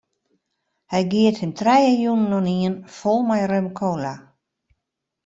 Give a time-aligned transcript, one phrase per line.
[0.91, 4.13] Hy geat him trije jûnen oanien fol mei rum-kola.